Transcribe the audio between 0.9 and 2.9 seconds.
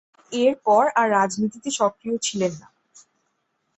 আর রাজনীতিতে সক্রিয় ছিলেন না।